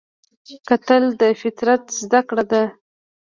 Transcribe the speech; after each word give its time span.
کتل 0.69 1.03
د 1.21 1.23
فطرت 1.41 1.83
زده 2.01 2.21
کړه 2.29 2.43
ده 2.51 2.63